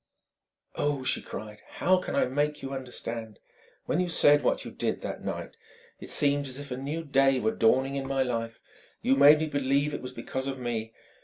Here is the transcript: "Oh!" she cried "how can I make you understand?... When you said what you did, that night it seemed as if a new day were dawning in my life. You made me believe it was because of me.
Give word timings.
"Oh!" 0.73 1.03
she 1.03 1.21
cried 1.21 1.61
"how 1.73 1.97
can 1.97 2.15
I 2.15 2.25
make 2.25 2.63
you 2.63 2.73
understand?... 2.73 3.37
When 3.85 3.99
you 3.99 4.09
said 4.09 4.41
what 4.41 4.65
you 4.65 4.71
did, 4.71 5.01
that 5.01 5.23
night 5.23 5.55
it 5.99 6.09
seemed 6.09 6.47
as 6.47 6.57
if 6.57 6.71
a 6.71 6.75
new 6.77 7.03
day 7.03 7.39
were 7.39 7.51
dawning 7.53 7.93
in 7.93 8.07
my 8.07 8.23
life. 8.23 8.59
You 9.03 9.15
made 9.15 9.37
me 9.37 9.45
believe 9.45 9.93
it 9.93 10.01
was 10.01 10.11
because 10.13 10.47
of 10.47 10.57
me. 10.57 10.91